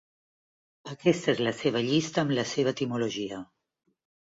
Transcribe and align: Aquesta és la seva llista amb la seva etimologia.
Aquesta 0.93 1.35
és 1.35 1.43
la 1.49 1.53
seva 1.59 1.85
llista 1.89 2.25
amb 2.25 2.35
la 2.41 2.47
seva 2.55 2.75
etimologia. 2.79 3.45